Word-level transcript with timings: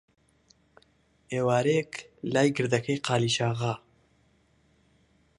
ئێوارەیەک، 1.31 1.91
لای 2.33 2.49
گردەکەی 2.57 2.97
قالیچاغا، 3.05 3.73